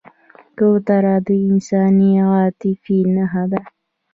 [0.57, 3.61] کوتره د انساني عاطفې نښه ده.